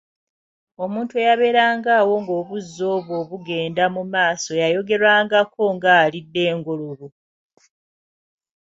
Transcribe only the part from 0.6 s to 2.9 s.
Omuntu eyabeerangawo ng’obuzi